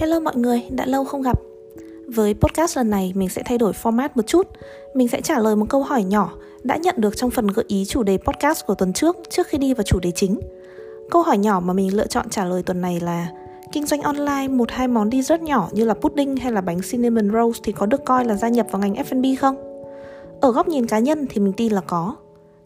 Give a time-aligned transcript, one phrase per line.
[0.00, 1.40] Hello mọi người, đã lâu không gặp.
[2.06, 4.48] Với podcast lần này mình sẽ thay đổi format một chút.
[4.94, 7.84] Mình sẽ trả lời một câu hỏi nhỏ đã nhận được trong phần gợi ý
[7.84, 10.40] chủ đề podcast của tuần trước trước khi đi vào chủ đề chính.
[11.10, 13.28] Câu hỏi nhỏ mà mình lựa chọn trả lời tuần này là
[13.72, 17.30] kinh doanh online một hai món dessert nhỏ như là pudding hay là bánh cinnamon
[17.32, 19.56] rolls thì có được coi là gia nhập vào ngành F&B không?
[20.40, 22.16] Ở góc nhìn cá nhân thì mình tin là có.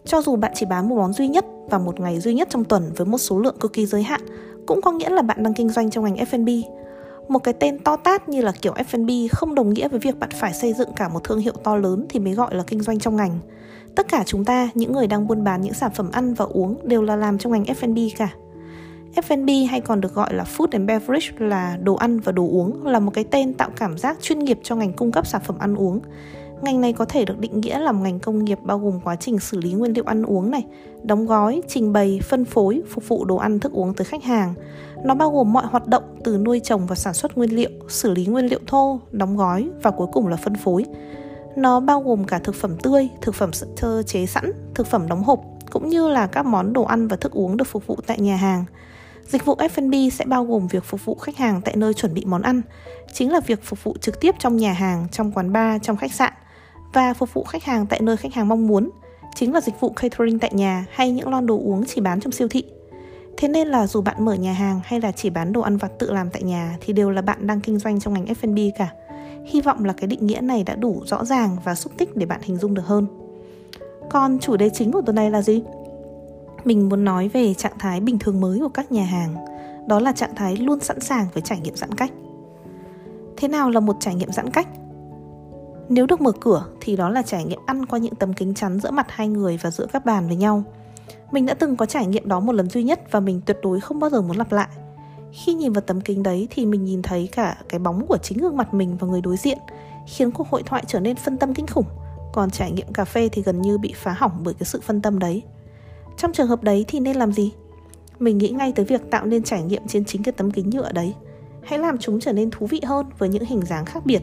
[0.04, 2.64] Cho dù bạn chỉ bán một món duy nhất và một ngày duy nhất trong
[2.64, 4.20] tuần với một số lượng cực kỳ giới hạn,
[4.66, 6.73] cũng có nghĩa là bạn đang kinh doanh trong ngành F&B
[7.28, 10.30] một cái tên to tát như là kiểu F&B không đồng nghĩa với việc bạn
[10.34, 12.98] phải xây dựng cả một thương hiệu to lớn thì mới gọi là kinh doanh
[12.98, 13.38] trong ngành.
[13.94, 16.88] Tất cả chúng ta, những người đang buôn bán những sản phẩm ăn và uống
[16.88, 18.28] đều là làm trong ngành F&B cả.
[19.14, 22.86] F&B hay còn được gọi là Food and Beverage là đồ ăn và đồ uống
[22.86, 25.58] là một cái tên tạo cảm giác chuyên nghiệp cho ngành cung cấp sản phẩm
[25.58, 26.00] ăn uống.
[26.64, 29.16] Ngành này có thể được định nghĩa là một ngành công nghiệp bao gồm quá
[29.16, 30.64] trình xử lý nguyên liệu ăn uống này,
[31.02, 34.54] đóng gói, trình bày, phân phối, phục vụ đồ ăn thức uống tới khách hàng.
[35.04, 38.10] Nó bao gồm mọi hoạt động từ nuôi trồng và sản xuất nguyên liệu, xử
[38.10, 40.84] lý nguyên liệu thô, đóng gói và cuối cùng là phân phối.
[41.56, 45.24] Nó bao gồm cả thực phẩm tươi, thực phẩm sơ chế sẵn, thực phẩm đóng
[45.24, 45.40] hộp,
[45.70, 48.36] cũng như là các món đồ ăn và thức uống được phục vụ tại nhà
[48.36, 48.64] hàng.
[49.26, 52.24] Dịch vụ F&B sẽ bao gồm việc phục vụ khách hàng tại nơi chuẩn bị
[52.24, 52.62] món ăn,
[53.12, 56.12] chính là việc phục vụ trực tiếp trong nhà hàng, trong quán bar, trong khách
[56.12, 56.32] sạn
[56.94, 58.90] và phục vụ khách hàng tại nơi khách hàng mong muốn,
[59.34, 62.32] chính là dịch vụ catering tại nhà hay những lon đồ uống chỉ bán trong
[62.32, 62.64] siêu thị.
[63.36, 65.92] Thế nên là dù bạn mở nhà hàng hay là chỉ bán đồ ăn vặt
[65.98, 68.92] tự làm tại nhà thì đều là bạn đang kinh doanh trong ngành F&B cả.
[69.46, 72.26] Hy vọng là cái định nghĩa này đã đủ rõ ràng và xúc tích để
[72.26, 73.06] bạn hình dung được hơn.
[74.10, 75.62] Còn chủ đề chính của tuần này là gì?
[76.64, 79.34] Mình muốn nói về trạng thái bình thường mới của các nhà hàng.
[79.88, 82.12] Đó là trạng thái luôn sẵn sàng với trải nghiệm giãn cách.
[83.36, 84.68] Thế nào là một trải nghiệm giãn cách?
[85.88, 88.80] Nếu được mở cửa thì đó là trải nghiệm ăn qua những tấm kính chắn
[88.80, 90.64] giữa mặt hai người và giữa các bàn với nhau.
[91.32, 93.80] Mình đã từng có trải nghiệm đó một lần duy nhất và mình tuyệt đối
[93.80, 94.68] không bao giờ muốn lặp lại.
[95.32, 98.38] Khi nhìn vào tấm kính đấy thì mình nhìn thấy cả cái bóng của chính
[98.38, 99.58] gương mặt mình và người đối diện,
[100.06, 101.86] khiến cuộc hội thoại trở nên phân tâm kinh khủng.
[102.32, 105.02] Còn trải nghiệm cà phê thì gần như bị phá hỏng bởi cái sự phân
[105.02, 105.42] tâm đấy.
[106.16, 107.52] Trong trường hợp đấy thì nên làm gì?
[108.18, 110.92] Mình nghĩ ngay tới việc tạo nên trải nghiệm trên chính cái tấm kính nhựa
[110.92, 111.14] đấy.
[111.62, 114.22] Hãy làm chúng trở nên thú vị hơn với những hình dáng khác biệt,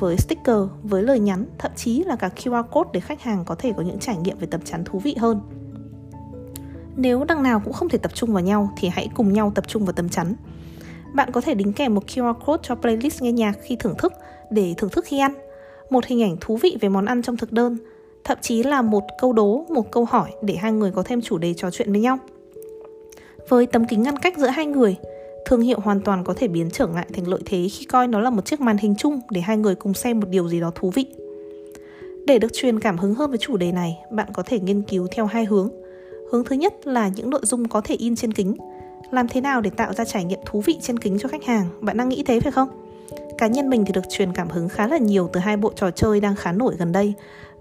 [0.00, 3.54] với sticker, với lời nhắn, thậm chí là cả QR code để khách hàng có
[3.54, 5.40] thể có những trải nghiệm về tấm chắn thú vị hơn.
[6.96, 9.68] Nếu đằng nào cũng không thể tập trung vào nhau thì hãy cùng nhau tập
[9.68, 10.34] trung vào tấm chắn.
[11.14, 14.12] Bạn có thể đính kèm một QR code cho playlist nghe nhạc khi thưởng thức
[14.50, 15.34] để thưởng thức khi ăn,
[15.90, 17.76] một hình ảnh thú vị về món ăn trong thực đơn,
[18.24, 21.38] thậm chí là một câu đố, một câu hỏi để hai người có thêm chủ
[21.38, 22.18] đề trò chuyện với nhau.
[23.48, 24.96] Với tấm kính ngăn cách giữa hai người,
[25.46, 28.20] thương hiệu hoàn toàn có thể biến trở ngại thành lợi thế khi coi nó
[28.20, 30.72] là một chiếc màn hình chung để hai người cùng xem một điều gì đó
[30.74, 31.06] thú vị.
[32.26, 35.06] Để được truyền cảm hứng hơn với chủ đề này, bạn có thể nghiên cứu
[35.12, 35.70] theo hai hướng.
[36.30, 38.56] Hướng thứ nhất là những nội dung có thể in trên kính.
[39.10, 41.66] Làm thế nào để tạo ra trải nghiệm thú vị trên kính cho khách hàng?
[41.80, 42.68] Bạn đang nghĩ thế phải không?
[43.38, 45.90] Cá nhân mình thì được truyền cảm hứng khá là nhiều từ hai bộ trò
[45.90, 47.14] chơi đang khá nổi gần đây.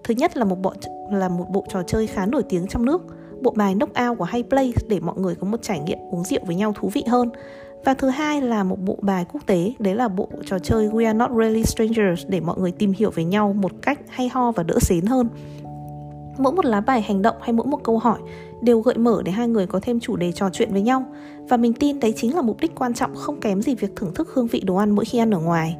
[0.03, 0.73] Thứ nhất là một bộ
[1.11, 3.01] là một bộ trò chơi khá nổi tiếng trong nước,
[3.41, 6.55] bộ bài Knockout của Hayplay để mọi người có một trải nghiệm uống rượu với
[6.55, 7.29] nhau thú vị hơn.
[7.85, 11.05] Và thứ hai là một bộ bài quốc tế, đấy là bộ trò chơi We
[11.05, 14.51] Are Not Really Strangers để mọi người tìm hiểu về nhau một cách hay ho
[14.51, 15.29] và đỡ xến hơn.
[16.37, 18.19] Mỗi một lá bài hành động hay mỗi một câu hỏi
[18.61, 21.05] đều gợi mở để hai người có thêm chủ đề trò chuyện với nhau
[21.49, 24.13] và mình tin đấy chính là mục đích quan trọng không kém gì việc thưởng
[24.13, 25.77] thức hương vị đồ ăn mỗi khi ăn ở ngoài.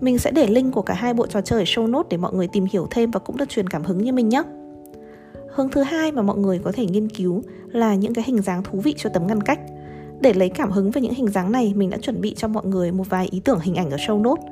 [0.00, 2.32] Mình sẽ để link của cả hai bộ trò chơi ở show notes để mọi
[2.32, 4.42] người tìm hiểu thêm và cũng được truyền cảm hứng như mình nhé.
[5.54, 7.42] Hướng thứ hai mà mọi người có thể nghiên cứu
[7.72, 9.60] là những cái hình dáng thú vị cho tấm ngăn cách.
[10.20, 12.66] Để lấy cảm hứng về những hình dáng này, mình đã chuẩn bị cho mọi
[12.66, 14.44] người một vài ý tưởng hình ảnh ở show notes.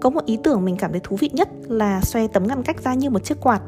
[0.00, 2.82] Có một ý tưởng mình cảm thấy thú vị nhất là xoay tấm ngăn cách
[2.84, 3.60] ra như một chiếc quạt.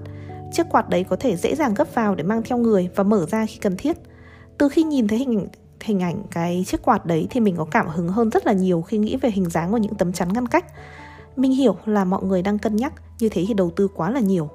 [0.52, 3.26] Chiếc quạt đấy có thể dễ dàng gấp vào để mang theo người và mở
[3.26, 3.96] ra khi cần thiết.
[4.58, 5.48] Từ khi nhìn thấy hình ảnh
[5.80, 8.82] hình ảnh cái chiếc quạt đấy thì mình có cảm hứng hơn rất là nhiều
[8.82, 10.64] khi nghĩ về hình dáng của những tấm chắn ngăn cách.
[11.36, 14.20] Mình hiểu là mọi người đang cân nhắc như thế thì đầu tư quá là
[14.20, 14.48] nhiều.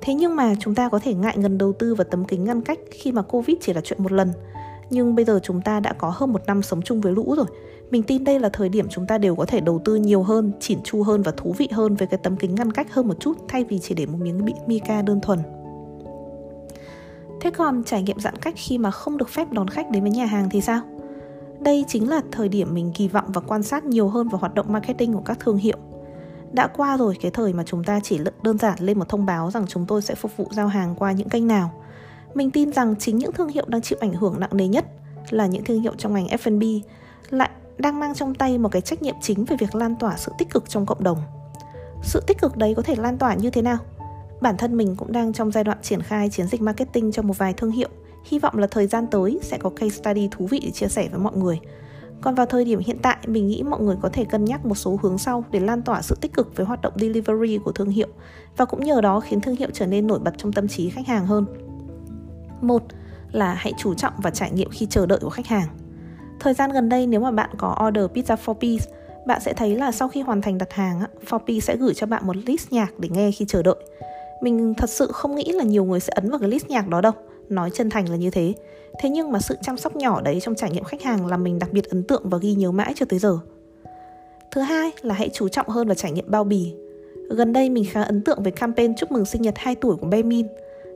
[0.00, 2.60] Thế nhưng mà chúng ta có thể ngại ngần đầu tư vào tấm kính ngăn
[2.60, 4.32] cách khi mà Covid chỉ là chuyện một lần
[4.90, 7.46] nhưng bây giờ chúng ta đã có hơn một năm sống chung với lũ rồi.
[7.90, 10.52] Mình tin đây là thời điểm chúng ta đều có thể đầu tư nhiều hơn,
[10.60, 13.20] chỉn chu hơn và thú vị hơn với cái tấm kính ngăn cách hơn một
[13.20, 15.38] chút, thay vì chỉ để một miếng bị mica đơn thuần.
[17.40, 20.10] Thế còn trải nghiệm giãn cách khi mà không được phép đón khách đến với
[20.10, 20.80] nhà hàng thì sao?
[21.60, 24.54] Đây chính là thời điểm mình kỳ vọng và quan sát nhiều hơn vào hoạt
[24.54, 25.76] động marketing của các thương hiệu.
[26.52, 29.50] Đã qua rồi cái thời mà chúng ta chỉ đơn giản lên một thông báo
[29.50, 31.70] rằng chúng tôi sẽ phục vụ giao hàng qua những kênh nào
[32.34, 34.84] mình tin rằng chính những thương hiệu đang chịu ảnh hưởng nặng nề nhất
[35.30, 36.80] là những thương hiệu trong ngành F&B
[37.30, 40.32] lại đang mang trong tay một cái trách nhiệm chính về việc lan tỏa sự
[40.38, 41.18] tích cực trong cộng đồng.
[42.02, 43.78] Sự tích cực đấy có thể lan tỏa như thế nào?
[44.40, 47.38] Bản thân mình cũng đang trong giai đoạn triển khai chiến dịch marketing cho một
[47.38, 47.88] vài thương hiệu.
[48.24, 51.08] Hy vọng là thời gian tới sẽ có case study thú vị để chia sẻ
[51.10, 51.60] với mọi người.
[52.20, 54.74] Còn vào thời điểm hiện tại, mình nghĩ mọi người có thể cân nhắc một
[54.74, 57.90] số hướng sau để lan tỏa sự tích cực với hoạt động delivery của thương
[57.90, 58.08] hiệu
[58.56, 61.06] và cũng nhờ đó khiến thương hiệu trở nên nổi bật trong tâm trí khách
[61.06, 61.69] hàng hơn.
[62.60, 62.82] Một
[63.32, 65.68] là hãy chú trọng và trải nghiệm khi chờ đợi của khách hàng.
[66.40, 69.76] Thời gian gần đây nếu mà bạn có order pizza for peace bạn sẽ thấy
[69.76, 72.98] là sau khi hoàn thành đặt hàng, Forpi sẽ gửi cho bạn một list nhạc
[72.98, 73.74] để nghe khi chờ đợi.
[74.42, 77.00] Mình thật sự không nghĩ là nhiều người sẽ ấn vào cái list nhạc đó
[77.00, 77.12] đâu,
[77.48, 78.54] nói chân thành là như thế.
[79.00, 81.58] Thế nhưng mà sự chăm sóc nhỏ đấy trong trải nghiệm khách hàng làm mình
[81.58, 83.38] đặc biệt ấn tượng và ghi nhớ mãi cho tới giờ.
[84.50, 86.74] Thứ hai là hãy chú trọng hơn vào trải nghiệm bao bì.
[87.30, 90.06] Gần đây mình khá ấn tượng với campaign chúc mừng sinh nhật 2 tuổi của
[90.06, 90.46] Bemin.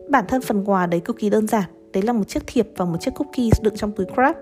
[0.08, 2.84] Bản thân phần quà đấy cực kỳ đơn giản, đấy là một chiếc thiệp và
[2.84, 4.36] một chiếc cookie đựng trong túi crab.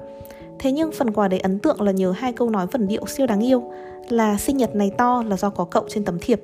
[0.59, 3.27] Thế nhưng phần quà đấy ấn tượng là nhờ hai câu nói vần điệu siêu
[3.27, 3.73] đáng yêu
[4.09, 6.41] là sinh nhật này to là do có cậu trên tấm thiệp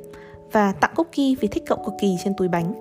[0.53, 2.73] và tặng cookie vì thích cậu cực kỳ trên túi bánh.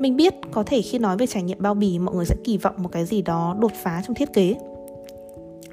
[0.00, 2.58] Mình biết có thể khi nói về trải nghiệm bao bì mọi người sẽ kỳ
[2.58, 4.54] vọng một cái gì đó đột phá trong thiết kế.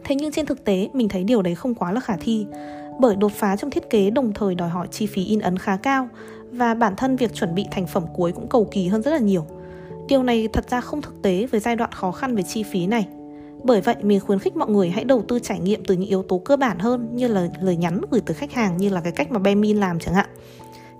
[0.03, 2.45] Thế nhưng trên thực tế mình thấy điều đấy không quá là khả thi
[2.99, 5.77] bởi đột phá trong thiết kế đồng thời đòi hỏi chi phí in ấn khá
[5.77, 6.09] cao
[6.51, 9.19] và bản thân việc chuẩn bị thành phẩm cuối cũng cầu kỳ hơn rất là
[9.19, 9.45] nhiều.
[10.07, 12.87] Điều này thật ra không thực tế với giai đoạn khó khăn về chi phí
[12.87, 13.07] này.
[13.63, 16.23] Bởi vậy mình khuyến khích mọi người hãy đầu tư trải nghiệm từ những yếu
[16.23, 19.11] tố cơ bản hơn như là lời nhắn gửi từ khách hàng như là cái
[19.11, 20.29] cách mà Bemin làm chẳng hạn.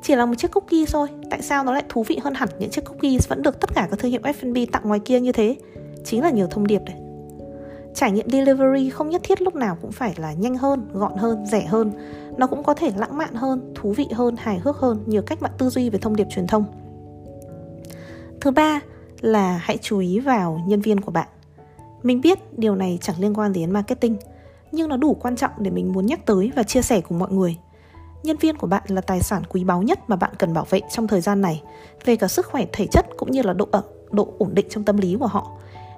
[0.01, 2.69] Chỉ là một chiếc cookie thôi, tại sao nó lại thú vị hơn hẳn những
[2.69, 5.55] chiếc cookies vẫn được tất cả các thương hiệu F&B tặng ngoài kia như thế?
[6.05, 6.95] Chính là nhiều thông điệp đấy.
[7.95, 11.45] Trải nghiệm delivery không nhất thiết lúc nào cũng phải là nhanh hơn, gọn hơn,
[11.45, 11.91] rẻ hơn.
[12.37, 15.41] Nó cũng có thể lãng mạn hơn, thú vị hơn, hài hước hơn, nhiều cách
[15.41, 16.65] bạn tư duy về thông điệp truyền thông.
[18.41, 18.81] Thứ ba
[19.21, 21.27] là hãy chú ý vào nhân viên của bạn.
[22.03, 24.17] Mình biết điều này chẳng liên quan đến marketing,
[24.71, 27.31] nhưng nó đủ quan trọng để mình muốn nhắc tới và chia sẻ cùng mọi
[27.31, 27.57] người.
[28.23, 30.81] Nhân viên của bạn là tài sản quý báu nhất mà bạn cần bảo vệ
[30.91, 31.63] trong thời gian này,
[32.05, 34.83] về cả sức khỏe thể chất cũng như là độ ở, độ ổn định trong
[34.83, 35.51] tâm lý của họ.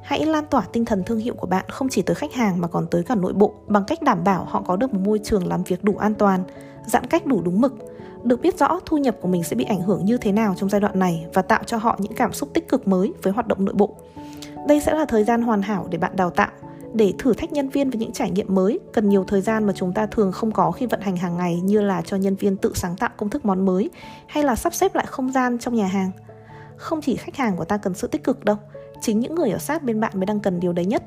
[0.04, 2.68] Hãy lan tỏa tinh thần thương hiệu của bạn không chỉ tới khách hàng mà
[2.68, 5.48] còn tới cả nội bộ bằng cách đảm bảo họ có được một môi trường
[5.48, 6.44] làm việc đủ an toàn,
[6.86, 7.76] giãn cách đủ đúng mực,
[8.28, 10.70] được biết rõ thu nhập của mình sẽ bị ảnh hưởng như thế nào trong
[10.70, 13.48] giai đoạn này và tạo cho họ những cảm xúc tích cực mới với hoạt
[13.48, 13.96] động nội bộ.
[14.68, 16.50] Đây sẽ là thời gian hoàn hảo để bạn đào tạo,
[16.94, 19.74] để thử thách nhân viên với những trải nghiệm mới, cần nhiều thời gian mà
[19.76, 22.58] chúng ta thường không có khi vận hành hàng ngày như là cho nhân viên
[22.58, 23.90] tự sáng tạo công thức món mới
[24.28, 26.12] hay là sắp xếp lại không gian trong nhà hàng.
[26.78, 28.56] Không chỉ khách hàng của ta cần sự tích cực đâu,
[29.02, 31.04] chính những người ở sát bên bạn mới đang cần điều đấy nhất.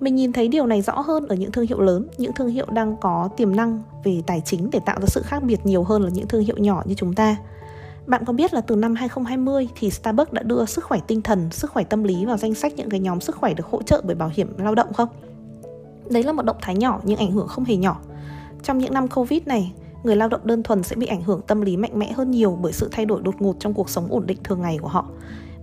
[0.00, 2.66] Mình nhìn thấy điều này rõ hơn ở những thương hiệu lớn, những thương hiệu
[2.70, 6.02] đang có tiềm năng về tài chính để tạo ra sự khác biệt nhiều hơn
[6.02, 7.36] là những thương hiệu nhỏ như chúng ta.
[8.06, 11.48] Bạn có biết là từ năm 2020 thì Starbucks đã đưa sức khỏe tinh thần,
[11.50, 14.02] sức khỏe tâm lý vào danh sách những cái nhóm sức khỏe được hỗ trợ
[14.04, 15.08] bởi bảo hiểm lao động không?
[16.10, 18.00] Đấy là một động thái nhỏ nhưng ảnh hưởng không hề nhỏ.
[18.62, 19.72] Trong những năm Covid này,
[20.02, 22.58] người lao động đơn thuần sẽ bị ảnh hưởng tâm lý mạnh mẽ hơn nhiều
[22.62, 25.06] bởi sự thay đổi đột ngột trong cuộc sống ổn định thường ngày của họ.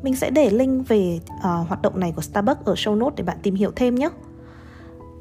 [0.04, 3.24] Mình sẽ để link về uh, hoạt động này của Starbucks ở show notes để
[3.24, 4.10] bạn tìm hiểu thêm nhé.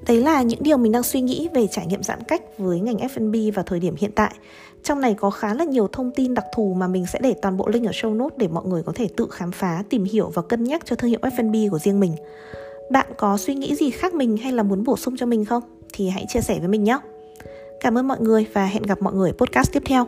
[0.06, 2.96] Đấy là những điều mình đang suy nghĩ về trải nghiệm giãn cách với ngành
[2.96, 4.34] F&B vào thời điểm hiện tại.
[4.82, 7.56] Trong này có khá là nhiều thông tin đặc thù mà mình sẽ để toàn
[7.56, 10.30] bộ link ở show notes để mọi người có thể tự khám phá, tìm hiểu
[10.34, 12.16] và cân nhắc cho thương hiệu F&B của riêng mình.
[12.90, 15.62] Bạn có suy nghĩ gì khác mình hay là muốn bổ sung cho mình không?
[15.92, 16.98] Thì hãy chia sẻ với mình nhé.
[17.80, 20.06] Cảm ơn mọi người và hẹn gặp mọi người ở podcast tiếp theo.